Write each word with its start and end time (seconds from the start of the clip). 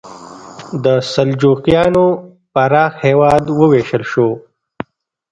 د 0.83 0.85
سلجوقیانو 1.11 2.05
پراخ 2.53 2.91
هېواد 3.05 3.43
وویشل 3.59 4.03
شو. 4.11 4.27